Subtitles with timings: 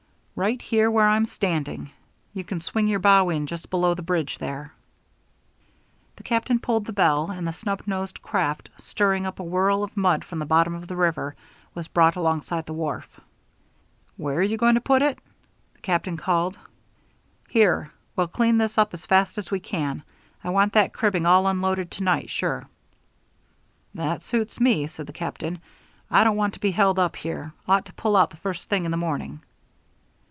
[0.33, 1.91] "Right here, where I'm standing.
[2.33, 4.73] You can swing your bow in just below the bridge there."
[6.15, 9.95] The captain pulled the bell, and the snub nosed craft, stirring up a whirl of
[9.95, 11.35] mud from the bottom of the river,
[11.75, 13.19] was brought alongside the wharf.
[14.17, 15.19] "Where are you going to put it?"
[15.75, 16.57] the captain called.
[17.47, 17.91] "Here.
[18.15, 20.01] We'll clean this up as fast as we can.
[20.43, 22.67] I want that cribbing all unloaded to night, sure."
[23.93, 25.59] "That suits me," said the captain.
[26.09, 28.85] "I don't want to be held up here ought to pull out the first thing
[28.85, 29.41] in the morning."